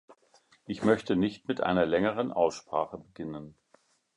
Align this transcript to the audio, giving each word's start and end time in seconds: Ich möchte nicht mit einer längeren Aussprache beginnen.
Ich 0.65 0.81
möchte 0.81 1.15
nicht 1.15 1.47
mit 1.47 1.61
einer 1.61 1.85
längeren 1.85 2.31
Aussprache 2.31 2.97
beginnen. 2.97 3.53